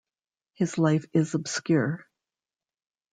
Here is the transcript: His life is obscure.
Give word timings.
His 0.55 0.79
life 0.79 1.05
is 1.13 1.35
obscure. 1.35 2.07